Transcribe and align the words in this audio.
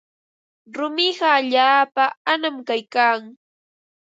Rumiqa 0.75 1.27
allaapa 1.39 2.03
anam 2.31 2.55
kaykan. 2.67 3.19